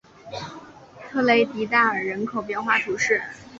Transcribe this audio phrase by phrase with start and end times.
[1.07, 3.21] 特雷迪代尔人口变化图示